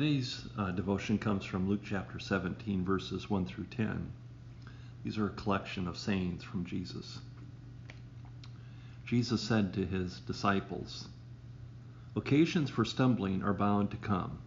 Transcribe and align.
Today's 0.00 0.46
uh, 0.56 0.70
devotion 0.70 1.18
comes 1.18 1.44
from 1.44 1.68
Luke 1.68 1.82
chapter 1.84 2.18
17, 2.18 2.86
verses 2.86 3.28
1 3.28 3.44
through 3.44 3.66
10. 3.66 4.10
These 5.04 5.18
are 5.18 5.26
a 5.26 5.36
collection 5.36 5.86
of 5.86 5.98
sayings 5.98 6.42
from 6.42 6.64
Jesus. 6.64 7.18
Jesus 9.04 9.42
said 9.42 9.74
to 9.74 9.84
his 9.84 10.20
disciples, 10.20 11.06
Occasions 12.16 12.70
for 12.70 12.82
stumbling 12.82 13.42
are 13.42 13.52
bound 13.52 13.90
to 13.90 13.98
come, 13.98 14.38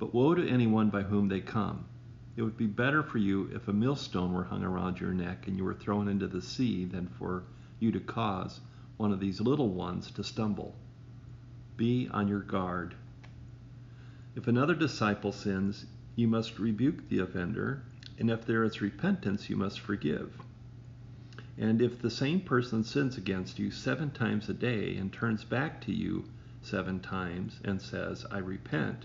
but 0.00 0.12
woe 0.12 0.34
to 0.34 0.48
anyone 0.48 0.90
by 0.90 1.02
whom 1.02 1.28
they 1.28 1.38
come. 1.38 1.84
It 2.34 2.42
would 2.42 2.56
be 2.56 2.66
better 2.66 3.04
for 3.04 3.18
you 3.18 3.52
if 3.54 3.68
a 3.68 3.72
millstone 3.72 4.32
were 4.32 4.42
hung 4.42 4.64
around 4.64 4.98
your 4.98 5.14
neck 5.14 5.46
and 5.46 5.56
you 5.56 5.62
were 5.62 5.74
thrown 5.74 6.08
into 6.08 6.26
the 6.26 6.42
sea 6.42 6.86
than 6.86 7.06
for 7.06 7.44
you 7.78 7.92
to 7.92 8.00
cause 8.00 8.58
one 8.96 9.12
of 9.12 9.20
these 9.20 9.40
little 9.40 9.68
ones 9.68 10.10
to 10.10 10.24
stumble. 10.24 10.74
Be 11.76 12.08
on 12.12 12.26
your 12.26 12.40
guard. 12.40 12.96
If 14.34 14.48
another 14.48 14.74
disciple 14.74 15.32
sins, 15.32 15.84
you 16.16 16.26
must 16.26 16.58
rebuke 16.58 17.08
the 17.10 17.18
offender, 17.18 17.82
and 18.18 18.30
if 18.30 18.46
there 18.46 18.64
is 18.64 18.80
repentance, 18.80 19.50
you 19.50 19.56
must 19.56 19.80
forgive. 19.80 20.40
And 21.58 21.82
if 21.82 22.00
the 22.00 22.08
same 22.08 22.40
person 22.40 22.82
sins 22.82 23.18
against 23.18 23.58
you 23.58 23.70
seven 23.70 24.10
times 24.10 24.48
a 24.48 24.54
day 24.54 24.96
and 24.96 25.12
turns 25.12 25.44
back 25.44 25.82
to 25.82 25.92
you 25.92 26.24
seven 26.62 26.98
times 27.00 27.60
and 27.62 27.80
says, 27.80 28.24
I 28.30 28.38
repent, 28.38 29.04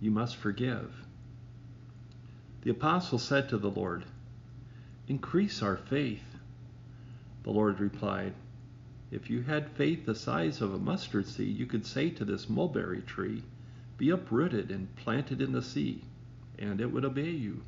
you 0.00 0.10
must 0.10 0.34
forgive. 0.34 0.92
The 2.62 2.70
apostle 2.70 3.20
said 3.20 3.48
to 3.50 3.58
the 3.58 3.70
Lord, 3.70 4.04
Increase 5.06 5.62
our 5.62 5.76
faith. 5.76 6.36
The 7.44 7.50
Lord 7.50 7.78
replied, 7.78 8.34
If 9.12 9.30
you 9.30 9.42
had 9.42 9.70
faith 9.70 10.04
the 10.04 10.16
size 10.16 10.60
of 10.60 10.74
a 10.74 10.78
mustard 10.78 11.26
seed, 11.26 11.56
you 11.56 11.66
could 11.66 11.86
say 11.86 12.10
to 12.10 12.24
this 12.24 12.48
mulberry 12.48 13.02
tree, 13.02 13.44
be 14.02 14.10
uprooted 14.10 14.72
and 14.72 14.96
planted 14.96 15.40
in 15.40 15.52
the 15.52 15.62
sea, 15.62 16.02
and 16.58 16.80
it 16.80 16.92
would 16.92 17.04
obey 17.04 17.30
you. 17.30 17.62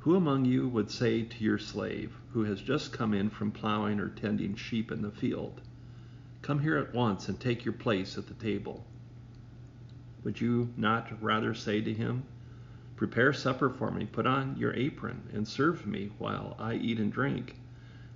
Who 0.00 0.16
among 0.16 0.44
you 0.44 0.66
would 0.66 0.90
say 0.90 1.22
to 1.22 1.44
your 1.44 1.56
slave, 1.56 2.16
who 2.32 2.42
has 2.42 2.60
just 2.60 2.92
come 2.92 3.14
in 3.14 3.30
from 3.30 3.52
plowing 3.52 4.00
or 4.00 4.08
tending 4.08 4.56
sheep 4.56 4.90
in 4.90 5.02
the 5.02 5.12
field, 5.12 5.60
Come 6.42 6.58
here 6.58 6.76
at 6.76 6.92
once 6.92 7.28
and 7.28 7.38
take 7.38 7.64
your 7.64 7.74
place 7.74 8.18
at 8.18 8.26
the 8.26 8.34
table? 8.34 8.84
Would 10.24 10.40
you 10.40 10.74
not 10.76 11.22
rather 11.22 11.54
say 11.54 11.80
to 11.80 11.94
him, 11.94 12.24
Prepare 12.96 13.32
supper 13.32 13.70
for 13.70 13.92
me, 13.92 14.04
put 14.04 14.26
on 14.26 14.56
your 14.56 14.74
apron, 14.74 15.28
and 15.32 15.46
serve 15.46 15.86
me 15.86 16.10
while 16.18 16.56
I 16.58 16.74
eat 16.74 16.98
and 16.98 17.12
drink? 17.12 17.54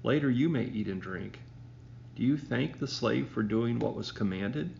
Later 0.02 0.30
you 0.30 0.48
may 0.48 0.64
eat 0.64 0.88
and 0.88 1.00
drink. 1.00 1.38
Do 2.16 2.24
you 2.24 2.36
thank 2.36 2.80
the 2.80 2.88
slave 2.88 3.28
for 3.28 3.44
doing 3.44 3.78
what 3.78 3.94
was 3.94 4.10
commanded? 4.10 4.72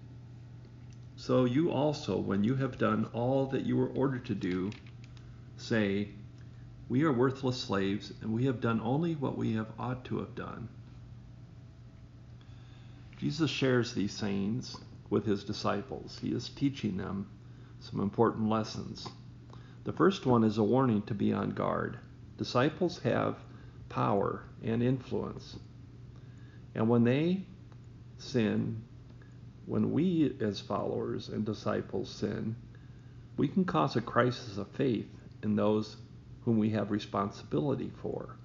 So 1.27 1.47
you 1.47 1.71
also, 1.71 2.19
when 2.19 2.45
you 2.45 2.55
have 2.57 2.77
done 2.77 3.09
all 3.15 3.47
that 3.47 3.65
you 3.65 3.79
were 3.79 3.89
ordered 3.89 4.27
to 4.27 4.35
do, 4.35 4.71
say, 5.57 6.11
We 6.91 7.05
are 7.05 7.13
worthless 7.15 7.57
slaves, 7.57 8.13
and 8.21 8.35
we 8.35 8.45
have 8.45 8.61
done 8.61 8.79
only 8.83 9.15
what 9.15 9.39
we 9.39 9.55
have 9.55 9.73
ought 9.79 10.05
to 10.05 10.19
have 10.19 10.35
done. 10.35 10.69
Jesus 13.17 13.51
shares 13.51 13.95
these 13.95 14.13
sayings 14.13 14.77
with 15.09 15.25
his 15.25 15.45
disciples. 15.45 16.19
He 16.21 16.29
is 16.29 16.51
teaching 16.51 16.99
them 16.99 17.27
some 17.81 18.01
important 18.01 18.51
lessons. 18.51 19.09
The 19.85 19.95
first 19.95 20.27
one 20.27 20.45
is 20.45 20.59
a 20.59 20.63
warning 20.63 21.01
to 21.05 21.15
be 21.15 21.33
on 21.33 21.53
guard. 21.53 21.99
Disciples 22.37 22.99
have 22.99 23.39
power 23.89 24.43
and 24.63 24.83
influence. 24.83 25.57
And 26.75 26.87
when 26.91 27.05
they 27.05 27.47
sin, 28.19 28.83
when 29.67 29.93
we 29.93 30.37
as 30.41 30.61
followers 30.61 31.29
and 31.29 31.45
disciples 31.45 32.11
sin, 32.11 32.57
we 33.37 33.49
can 33.49 33.65
cause 33.65 33.97
a 33.97 34.01
crisis 34.01 34.59
of 34.59 34.69
faith 34.73 35.09
in 35.43 35.57
those 35.57 35.97
whom 36.45 36.59
we 36.59 36.71
have 36.71 36.91
responsibility 36.91 37.91
for, 38.03 38.37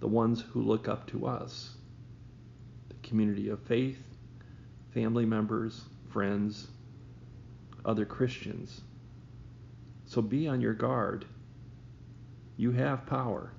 the 0.00 0.06
ones 0.06 0.42
who 0.52 0.62
look 0.62 0.88
up 0.88 1.06
to 1.06 1.26
us, 1.26 1.74
the 2.88 3.08
community 3.08 3.48
of 3.48 3.60
faith, 3.60 3.98
family 4.92 5.24
members, 5.24 5.82
friends, 6.10 6.68
other 7.84 8.04
Christians. 8.04 8.82
So 10.06 10.22
be 10.22 10.46
on 10.46 10.60
your 10.60 10.74
guard. 10.74 11.24
You 12.56 12.72
have 12.72 13.06
power, 13.06 13.50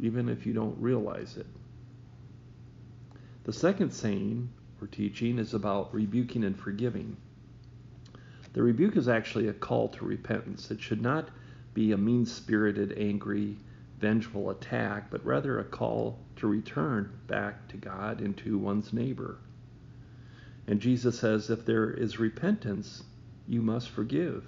even 0.00 0.28
if 0.28 0.46
you 0.46 0.52
don't 0.52 0.78
realize 0.78 1.36
it. 1.36 1.46
The 3.44 3.52
second 3.52 3.90
saying 3.90 4.48
or 4.82 4.86
teaching 4.88 5.38
is 5.38 5.54
about 5.54 5.94
rebuking 5.94 6.42
and 6.44 6.58
forgiving. 6.58 7.16
The 8.52 8.62
rebuke 8.62 8.96
is 8.96 9.08
actually 9.08 9.48
a 9.48 9.52
call 9.52 9.88
to 9.90 10.04
repentance. 10.04 10.70
It 10.70 10.80
should 10.80 11.00
not 11.00 11.30
be 11.72 11.92
a 11.92 11.96
mean 11.96 12.26
spirited, 12.26 12.92
angry, 12.98 13.56
vengeful 13.98 14.50
attack, 14.50 15.10
but 15.10 15.24
rather 15.24 15.58
a 15.58 15.64
call 15.64 16.18
to 16.36 16.46
return 16.46 17.10
back 17.28 17.68
to 17.68 17.76
God 17.76 18.20
and 18.20 18.36
to 18.38 18.58
one's 18.58 18.92
neighbor. 18.92 19.38
And 20.66 20.80
Jesus 20.80 21.18
says, 21.18 21.50
if 21.50 21.64
there 21.64 21.90
is 21.90 22.18
repentance, 22.18 23.04
you 23.48 23.62
must 23.62 23.88
forgive. 23.88 24.44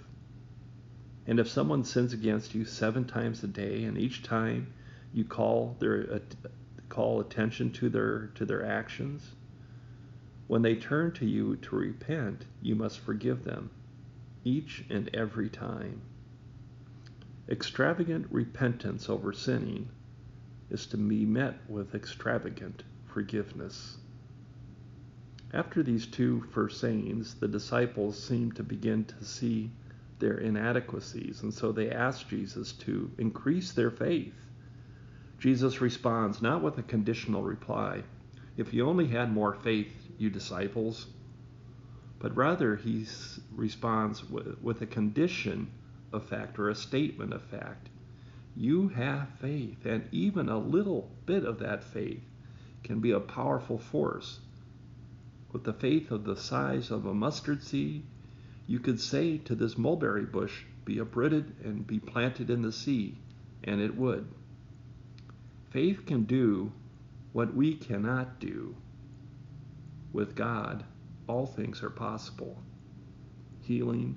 And 1.27 1.41
if 1.41 1.49
someone 1.49 1.85
sins 1.85 2.13
against 2.13 2.55
you 2.55 2.65
seven 2.65 3.05
times 3.05 3.43
a 3.43 3.47
day, 3.47 3.85
and 3.85 3.97
each 3.97 4.23
time 4.23 4.73
you 5.13 5.25
call 5.25 5.77
their 5.79 6.21
call 6.89 7.21
attention 7.21 7.73
to 7.73 7.89
their 7.89 8.27
to 8.35 8.45
their 8.45 8.65
actions, 8.65 9.35
when 10.47 10.63
they 10.63 10.75
turn 10.75 11.13
to 11.13 11.27
you 11.27 11.57
to 11.57 11.77
repent, 11.77 12.45
you 12.61 12.75
must 12.75 13.01
forgive 13.01 13.45
them 13.45 13.71
each 14.45 14.85
and 14.91 15.09
every 15.15 15.49
time. 15.49 16.03
Extravagant 17.49 18.27
repentance 18.31 19.09
over 19.09 19.33
sinning 19.33 19.89
is 20.71 20.87
to 20.87 20.97
be 20.97 21.25
met 21.25 21.59
with 21.69 21.95
extravagant 21.95 22.83
forgiveness. 23.07 23.97
After 25.53 25.83
these 25.83 26.07
two 26.07 26.43
first 26.51 26.81
sayings, 26.81 27.35
the 27.35 27.49
disciples 27.49 28.23
seem 28.23 28.53
to 28.53 28.63
begin 28.63 29.05
to 29.05 29.25
see 29.25 29.71
their 30.19 30.39
inadequacies, 30.39 31.43
and 31.43 31.55
so 31.55 31.71
they 31.71 31.91
ask 31.91 32.29
Jesus 32.29 32.73
to 32.73 33.11
increase 33.19 33.73
their 33.73 33.91
faith. 33.91 34.35
Jesus 35.39 35.81
responds 35.81 36.43
not 36.43 36.63
with 36.63 36.79
a 36.79 36.83
conditional 36.83 37.43
reply. 37.43 38.03
If 38.57 38.73
you 38.75 38.87
only 38.87 39.07
had 39.07 39.33
more 39.33 39.55
faith, 39.55 40.04
you 40.19 40.31
disciples, 40.31 41.07
but 42.19 42.37
rather 42.37 42.77
he 42.77 43.07
responds 43.55 44.29
with, 44.29 44.61
with 44.63 44.81
a 44.81 44.87
condition 44.87 45.71
of 46.13 46.25
fact 46.29 46.59
or 46.59 46.69
a 46.69 46.75
statement 46.75 47.33
of 47.33 47.43
fact. 47.43 47.89
You 48.57 48.89
have 48.89 49.29
faith, 49.41 49.85
and 49.85 50.09
even 50.13 50.49
a 50.49 50.59
little 50.59 51.11
bit 51.27 51.45
of 51.45 51.59
that 51.59 51.83
faith 51.83 52.23
can 52.85 53.01
be 53.01 53.11
a 53.11 53.21
powerful 53.21 53.79
force. 53.79 54.41
With 55.53 55.65
the 55.65 55.73
faith 55.73 56.11
of 56.11 56.25
the 56.25 56.37
size 56.37 56.91
of 56.91 57.05
a 57.05 57.15
mustard 57.15 57.63
seed, 57.63 58.05
you 58.67 58.79
could 58.79 59.01
say 59.01 59.39
to 59.39 59.55
this 59.55 59.77
mulberry 59.77 60.25
bush, 60.25 60.65
Be 60.85 60.99
uprooted 60.99 61.57
and 61.65 61.87
be 61.87 61.99
planted 61.99 62.49
in 62.49 62.63
the 62.63 62.73
sea, 62.73 63.19
and 63.63 63.81
it 63.81 63.97
would. 63.97 64.27
Faith 65.71 66.07
can 66.07 66.25
do 66.25 66.73
what 67.33 67.55
we 67.55 67.75
cannot 67.75 68.39
do. 68.39 68.77
With 70.15 70.37
God, 70.37 70.85
all 71.27 71.45
things 71.45 71.83
are 71.83 71.91
possible 71.91 72.57
healing, 73.63 74.17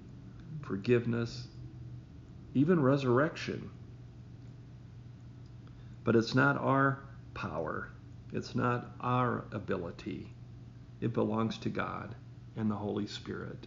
forgiveness, 0.61 1.47
even 2.53 2.79
resurrection. 2.81 3.71
But 6.03 6.15
it's 6.15 6.35
not 6.35 6.57
our 6.57 6.99
power, 7.33 7.89
it's 8.31 8.53
not 8.53 8.91
our 9.01 9.45
ability. 9.51 10.29
It 11.01 11.13
belongs 11.13 11.57
to 11.59 11.69
God 11.69 12.13
and 12.55 12.69
the 12.69 12.75
Holy 12.75 13.07
Spirit. 13.07 13.65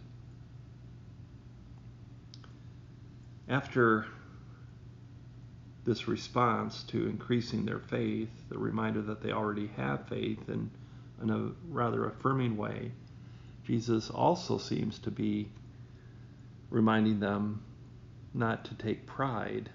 After 3.49 4.05
this 5.83 6.07
response 6.07 6.83
to 6.83 7.07
increasing 7.07 7.65
their 7.65 7.79
faith, 7.79 8.29
the 8.47 8.57
reminder 8.57 9.01
that 9.01 9.21
they 9.21 9.31
already 9.31 9.67
have 9.75 10.07
faith, 10.07 10.47
and 10.47 10.69
in 11.21 11.29
a 11.29 11.51
rather 11.69 12.05
affirming 12.05 12.57
way, 12.57 12.91
Jesus 13.63 14.09
also 14.09 14.57
seems 14.57 14.99
to 14.99 15.11
be 15.11 15.49
reminding 16.69 17.19
them 17.19 17.63
not 18.33 18.65
to 18.65 18.75
take 18.75 19.05
pride 19.05 19.69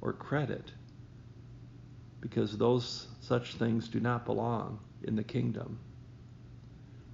or 0.00 0.12
credit 0.12 0.70
because 2.20 2.56
those 2.56 3.06
such 3.20 3.54
things 3.54 3.88
do 3.88 4.00
not 4.00 4.24
belong 4.24 4.78
in 5.02 5.16
the 5.16 5.24
kingdom. 5.24 5.78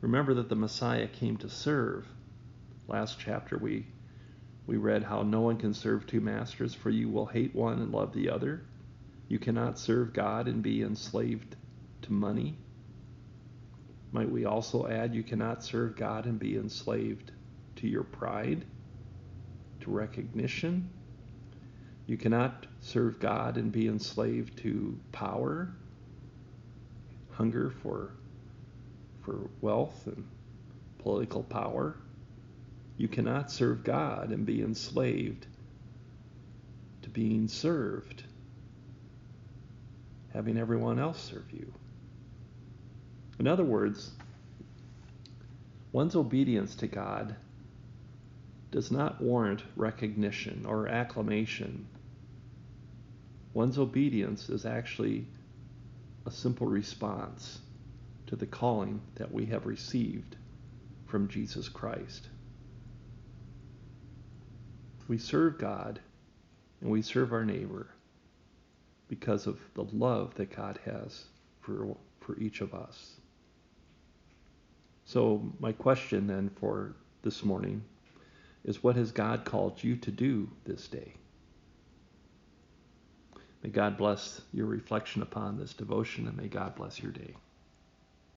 Remember 0.00 0.34
that 0.34 0.48
the 0.48 0.56
Messiah 0.56 1.06
came 1.06 1.36
to 1.38 1.48
serve. 1.48 2.06
Last 2.88 3.18
chapter 3.18 3.56
we 3.56 3.86
we 4.66 4.76
read 4.76 5.02
how 5.02 5.22
no 5.22 5.40
one 5.40 5.56
can 5.56 5.74
serve 5.74 6.06
two 6.06 6.20
masters 6.20 6.74
for 6.74 6.90
you 6.90 7.08
will 7.08 7.26
hate 7.26 7.54
one 7.54 7.80
and 7.80 7.92
love 7.92 8.12
the 8.12 8.30
other. 8.30 8.62
You 9.28 9.38
cannot 9.38 9.78
serve 9.78 10.12
God 10.12 10.46
and 10.46 10.62
be 10.62 10.82
enslaved 10.82 11.56
to 12.02 12.12
money. 12.12 12.56
Might 14.12 14.30
we 14.30 14.44
also 14.44 14.86
add, 14.86 15.14
you 15.14 15.22
cannot 15.22 15.64
serve 15.64 15.96
God 15.96 16.26
and 16.26 16.38
be 16.38 16.56
enslaved 16.56 17.32
to 17.76 17.88
your 17.88 18.02
pride, 18.02 18.64
to 19.80 19.90
recognition. 19.90 20.90
You 22.06 22.18
cannot 22.18 22.66
serve 22.80 23.18
God 23.18 23.56
and 23.56 23.72
be 23.72 23.88
enslaved 23.88 24.58
to 24.58 24.98
power, 25.12 25.72
hunger 27.30 27.70
for, 27.82 28.12
for 29.22 29.48
wealth 29.62 30.06
and 30.06 30.28
political 30.98 31.42
power. 31.42 31.96
You 32.98 33.08
cannot 33.08 33.50
serve 33.50 33.82
God 33.82 34.30
and 34.30 34.44
be 34.44 34.60
enslaved 34.60 35.46
to 37.00 37.08
being 37.08 37.48
served, 37.48 38.22
having 40.34 40.58
everyone 40.58 40.98
else 40.98 41.20
serve 41.22 41.50
you. 41.50 41.72
In 43.42 43.48
other 43.48 43.64
words, 43.64 44.12
one's 45.90 46.14
obedience 46.14 46.76
to 46.76 46.86
God 46.86 47.34
does 48.70 48.92
not 48.92 49.20
warrant 49.20 49.64
recognition 49.74 50.64
or 50.64 50.86
acclamation. 50.86 51.88
One's 53.52 53.78
obedience 53.78 54.48
is 54.48 54.64
actually 54.64 55.26
a 56.24 56.30
simple 56.30 56.68
response 56.68 57.58
to 58.28 58.36
the 58.36 58.46
calling 58.46 59.00
that 59.16 59.32
we 59.32 59.46
have 59.46 59.66
received 59.66 60.36
from 61.06 61.26
Jesus 61.26 61.68
Christ. 61.68 62.28
We 65.08 65.18
serve 65.18 65.58
God 65.58 65.98
and 66.80 66.92
we 66.92 67.02
serve 67.02 67.32
our 67.32 67.44
neighbor 67.44 67.88
because 69.08 69.48
of 69.48 69.58
the 69.74 69.82
love 69.82 70.32
that 70.36 70.54
God 70.54 70.78
has 70.84 71.24
for, 71.60 71.96
for 72.20 72.38
each 72.38 72.60
of 72.60 72.72
us. 72.72 73.16
So, 75.04 75.52
my 75.58 75.72
question 75.72 76.26
then 76.26 76.50
for 76.60 76.94
this 77.22 77.44
morning 77.44 77.82
is 78.64 78.82
what 78.82 78.96
has 78.96 79.10
God 79.12 79.44
called 79.44 79.82
you 79.82 79.96
to 79.96 80.10
do 80.10 80.48
this 80.64 80.88
day? 80.88 81.14
May 83.62 83.70
God 83.70 83.96
bless 83.96 84.40
your 84.52 84.66
reflection 84.66 85.22
upon 85.22 85.58
this 85.58 85.72
devotion 85.72 86.26
and 86.26 86.36
may 86.36 86.48
God 86.48 86.74
bless 86.74 87.00
your 87.00 87.12
day. 87.12 87.34